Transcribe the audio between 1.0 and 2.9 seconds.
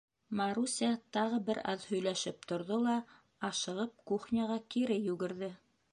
тағы бер аҙ һөйләшеп торҙо